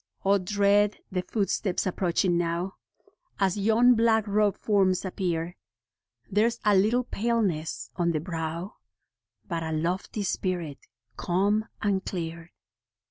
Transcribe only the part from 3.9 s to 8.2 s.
black robed forms appear: There's a little paleness on the